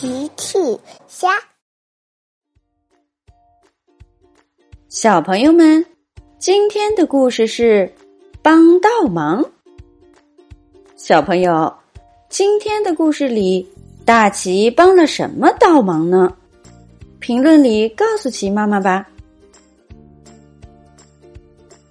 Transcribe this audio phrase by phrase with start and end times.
[0.00, 0.56] 奇趣
[1.08, 1.28] 虾，
[4.88, 5.84] 小朋友们，
[6.38, 7.92] 今天的故事是
[8.40, 9.44] 帮倒忙。
[10.94, 11.76] 小朋友，
[12.28, 13.68] 今天的故事里，
[14.04, 16.32] 大奇帮了什么倒忙呢？
[17.18, 19.04] 评论里告诉奇妈妈吧。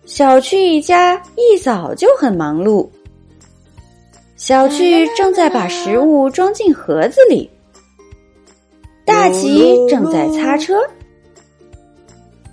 [0.06, 2.90] 小趣一家一早就很忙碌，
[4.38, 7.50] 小趣正在把食物装进盒子里。
[9.08, 10.82] 大奇正在擦车，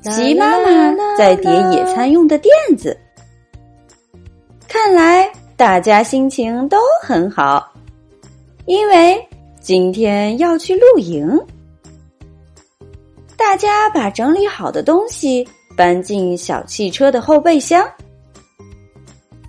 [0.03, 2.97] 奇妈妈在叠野餐用的垫子。
[4.69, 7.73] 看来大家心情都很好，
[8.67, 9.21] 因为
[9.61, 11.29] 今天要去露营。
[13.37, 15.45] 大家把整理好的东西
[15.77, 17.85] 搬进小汽车的后备箱。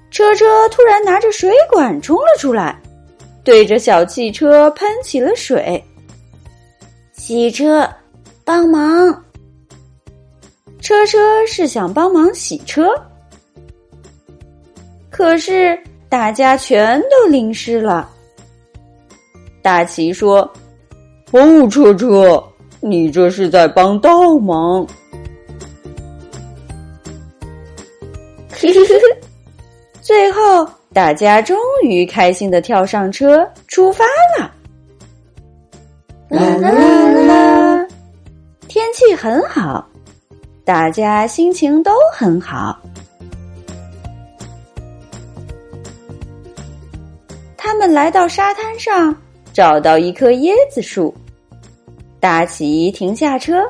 [0.09, 2.81] 车车突然拿着水管冲了出来，
[3.43, 5.83] 对着小汽车喷起了水。
[7.27, 7.89] 洗车，
[8.43, 9.23] 帮忙！
[10.79, 12.87] 车车是想帮忙洗车，
[15.09, 15.75] 可是
[16.07, 18.07] 大家全都淋湿了。
[19.63, 20.47] 大奇说
[21.33, 22.43] ：“哦，车车，
[22.79, 24.85] 你这是在帮倒忙。”
[28.53, 28.93] 嘿嘿嘿，
[29.99, 34.05] 最后大家终于开心的跳上车，出发
[34.37, 34.51] 了。
[36.35, 37.87] 啦啦啦啦！
[38.67, 39.87] 天气很好，
[40.65, 42.77] 大家心情都很好。
[47.55, 49.15] 他们来到沙滩上，
[49.53, 51.13] 找到一棵椰子树。
[52.19, 53.63] 大奇停下车，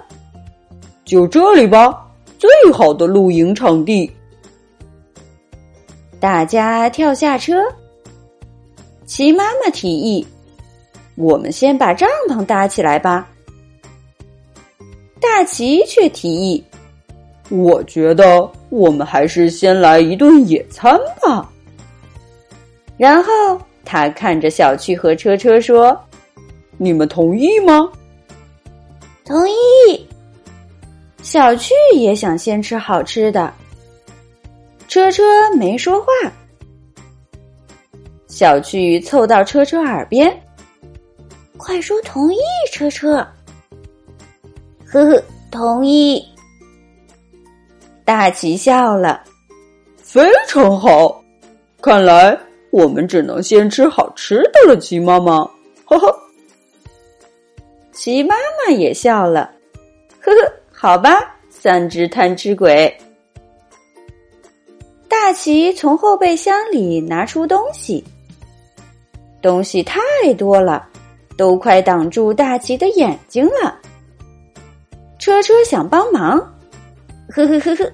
[1.03, 2.07] 就这里吧，
[2.39, 4.11] 最好的露营场地。
[6.19, 7.61] 大家跳下车，
[9.05, 10.25] 齐妈妈提议。
[11.15, 13.27] 我们先把帐篷搭起来吧。
[15.19, 16.63] 大奇却提议
[17.49, 21.49] ：“我觉得我们还是先来一顿野餐吧。”
[22.97, 25.97] 然后他看着小趣和车车说
[26.77, 27.89] ：“你们同意吗
[29.25, 30.07] ？”“同意。”
[31.23, 33.51] 小趣也想先吃好吃的。
[34.87, 35.23] 车车
[35.55, 36.07] 没说话。
[38.27, 40.44] 小趣凑到车车耳边。
[41.65, 42.37] 快说同意，
[42.71, 43.27] 车车。
[44.85, 46.23] 呵呵，同意。
[48.05, 49.23] 大奇笑了，
[49.97, 51.19] 非常好。
[51.81, 52.37] 看来
[52.69, 55.39] 我们只能先吃好吃的了，奇妈妈。
[55.85, 56.15] 呵呵。
[57.91, 59.49] 奇妈妈也笑了，
[60.21, 62.95] 呵呵，好吧，三只贪吃鬼。
[65.09, 68.05] 大奇从后备箱里拿出东西，
[69.41, 69.99] 东西太
[70.37, 70.89] 多了。
[71.37, 73.77] 都快挡住大奇的眼睛了。
[75.17, 76.37] 车车想帮忙，
[77.29, 77.91] 呵呵呵呵，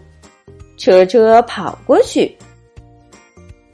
[0.78, 2.35] 车车跑过去，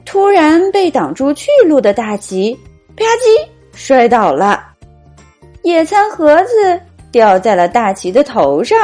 [0.04, 2.54] 突然被挡住去路的大奇
[2.96, 4.62] 吧唧摔倒了，
[5.62, 6.80] 野餐盒子
[7.10, 8.78] 掉在了大奇的头上。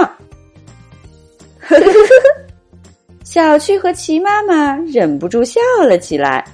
[1.61, 2.43] 呵呵呵呵，
[3.23, 6.45] 小趣和奇妈妈忍不住笑了起来。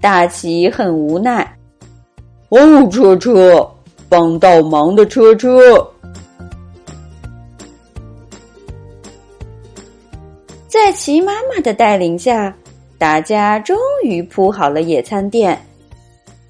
[0.00, 1.57] 大奇很无奈。
[2.50, 3.68] 哦，车车，
[4.08, 5.86] 帮倒忙的车车。
[10.66, 12.54] 在齐妈妈的带领下，
[12.96, 15.58] 大家终于铺好了野餐垫，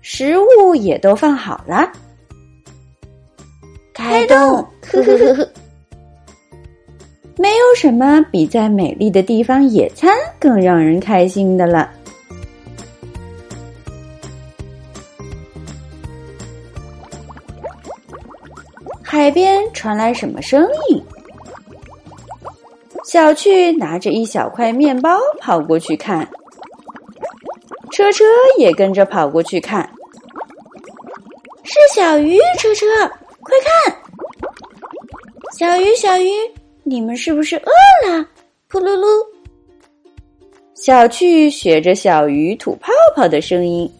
[0.03, 1.91] 食物也都放好了。
[3.93, 4.39] 开动！
[4.83, 5.49] 呵呵呵呵。
[7.37, 11.91] 没有什么比在美丽的地方野餐更让人开心的了。
[19.19, 21.05] 海边传来什么声音？
[23.03, 26.21] 小趣拿着一小块面包跑过去看，
[27.91, 28.25] 车车
[28.59, 29.83] 也跟着跑过去看。
[31.65, 32.87] 是小鱼，车车，
[33.41, 33.97] 快看！
[35.59, 36.31] 小鱼，小鱼，
[36.85, 38.25] 你们是不是饿了？
[38.71, 39.05] 噗噜噜！
[40.75, 43.93] 小趣学着小鱼吐泡泡的声音，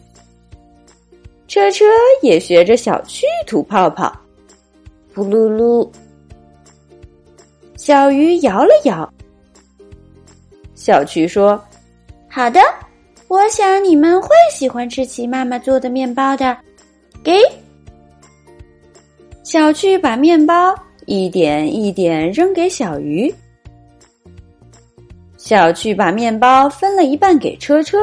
[1.45, 1.83] 车车
[2.21, 4.09] 也学着小趣吐泡泡。
[5.13, 5.89] 咕噜噜，
[7.75, 9.11] 小鱼摇了摇。
[10.75, 11.61] 小趣说
[12.29, 12.59] ：“好的，
[13.27, 16.55] 我想你们会喜欢吃齐妈妈做的面包的。”
[17.21, 17.33] 给
[19.43, 20.73] 小趣把面包
[21.05, 23.33] 一点一点扔给小鱼。
[25.37, 27.97] 小趣把面包分了一半给车车。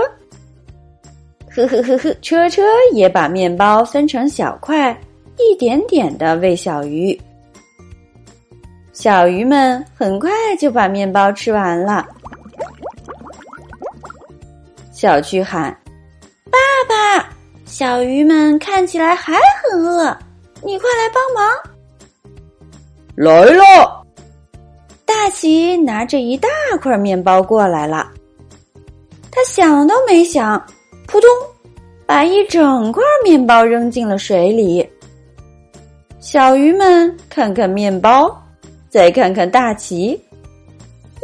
[1.54, 2.62] 呵呵呵呵，车车
[2.92, 4.94] 也把面包分成小块，
[5.48, 7.18] 一点点的喂小鱼。
[8.92, 12.06] 小鱼们很快就把面包吃完了。
[14.92, 15.70] 小趣喊
[16.50, 16.58] ：“爸
[16.88, 17.28] 爸！”
[17.66, 20.16] 小鱼们看起来还很饿，
[20.62, 21.46] 你快来帮忙！
[23.14, 24.02] 来了！
[25.04, 26.48] 大奇拿着一大
[26.80, 28.10] 块面包过来了，
[29.30, 30.58] 他想都没想，
[31.06, 31.28] 扑通，
[32.06, 34.88] 把一整块面包扔进了水里。
[36.28, 38.36] 小鱼们看看面包。
[38.88, 40.20] 再看看大旗，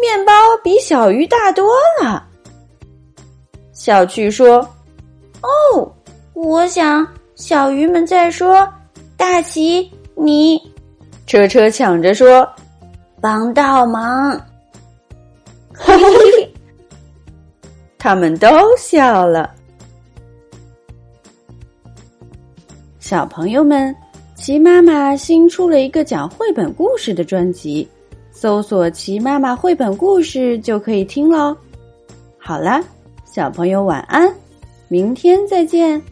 [0.00, 0.32] 面包
[0.62, 2.24] 比小鱼大多了。
[3.72, 4.60] 小趣说
[5.42, 5.92] ：“哦，
[6.34, 7.04] 我想
[7.34, 8.72] 小鱼们在说
[9.16, 10.56] 大旗你。”
[11.26, 12.48] 车车抢着说
[13.20, 14.40] ：“帮倒忙。”，
[17.98, 19.52] 他们都笑了。
[23.00, 23.92] 小朋友们。
[24.42, 27.86] 齐妈妈新出了一个讲绘本故事的专辑，
[28.32, 31.56] 搜索“齐妈妈绘本故事”就可以听喽。
[32.38, 32.80] 好了，
[33.24, 34.28] 小朋友晚安，
[34.88, 36.02] 明天再见。